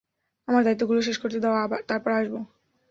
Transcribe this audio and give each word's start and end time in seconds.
আমার 0.47 0.61
দায়িত্বগুলো 0.63 0.99
শেষ 1.01 1.17
করতে 1.17 1.39
দাও, 1.39 1.55
তারপর 1.87 2.11
আসবো। 2.11 2.39